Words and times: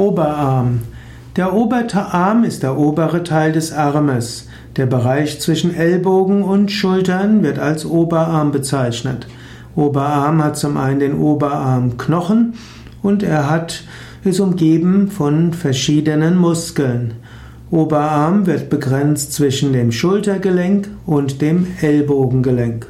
Oberarm. 0.00 0.80
Der 1.36 1.52
Oberarm 1.52 2.44
ist 2.44 2.62
der 2.62 2.78
obere 2.78 3.22
Teil 3.22 3.52
des 3.52 3.70
Armes. 3.70 4.48
Der 4.76 4.86
Bereich 4.86 5.42
zwischen 5.42 5.74
Ellbogen 5.74 6.42
und 6.42 6.72
Schultern 6.72 7.42
wird 7.42 7.58
als 7.58 7.84
Oberarm 7.84 8.50
bezeichnet. 8.50 9.26
Oberarm 9.76 10.42
hat 10.42 10.56
zum 10.56 10.78
einen 10.78 11.00
den 11.00 11.18
Oberarmknochen 11.18 12.54
und 13.02 13.22
er 13.22 13.50
hat, 13.50 13.84
ist 14.24 14.40
umgeben 14.40 15.10
von 15.10 15.52
verschiedenen 15.52 16.38
Muskeln. 16.38 17.12
Oberarm 17.70 18.46
wird 18.46 18.70
begrenzt 18.70 19.34
zwischen 19.34 19.74
dem 19.74 19.92
Schultergelenk 19.92 20.88
und 21.04 21.42
dem 21.42 21.66
Ellbogengelenk. 21.82 22.86